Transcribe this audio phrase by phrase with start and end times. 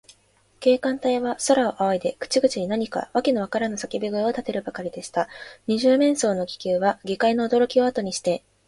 [0.61, 5.29] 警官隊は、空をあおいで、口々に何かわけのわからぬさけび声をたてるばかりでした。
[5.67, 8.43] 二十面相の黒軽気球は、下界のおどろきをあとにして、